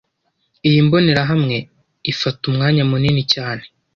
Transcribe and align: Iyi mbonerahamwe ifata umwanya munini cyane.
Iyi 0.67 0.79
mbonerahamwe 0.85 1.57
ifata 2.11 2.41
umwanya 2.49 2.83
munini 2.89 3.23
cyane. 3.33 3.63